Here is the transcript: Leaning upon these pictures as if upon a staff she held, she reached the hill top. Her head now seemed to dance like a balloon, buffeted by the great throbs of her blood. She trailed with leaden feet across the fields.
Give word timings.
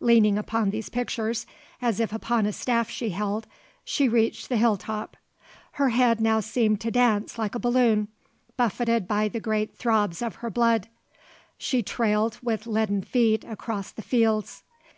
Leaning 0.00 0.36
upon 0.36 0.68
these 0.68 0.90
pictures 0.90 1.46
as 1.80 2.00
if 2.00 2.12
upon 2.12 2.44
a 2.44 2.52
staff 2.52 2.90
she 2.90 3.08
held, 3.08 3.46
she 3.82 4.10
reached 4.10 4.50
the 4.50 4.58
hill 4.58 4.76
top. 4.76 5.16
Her 5.80 5.88
head 5.88 6.20
now 6.20 6.40
seemed 6.40 6.82
to 6.82 6.90
dance 6.90 7.38
like 7.38 7.54
a 7.54 7.58
balloon, 7.58 8.08
buffeted 8.58 9.08
by 9.08 9.28
the 9.28 9.40
great 9.40 9.74
throbs 9.74 10.20
of 10.20 10.34
her 10.44 10.50
blood. 10.50 10.88
She 11.56 11.82
trailed 11.82 12.36
with 12.42 12.66
leaden 12.66 13.00
feet 13.00 13.42
across 13.42 13.90
the 13.90 14.02
fields. 14.02 14.64